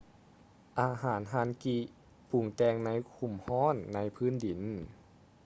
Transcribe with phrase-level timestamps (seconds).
[0.79, 1.77] ອາຫານ hangi
[2.29, 4.61] ປຸງແຕ່ງໃນຂຸມຮ້ອນໃນພື້ນດິນ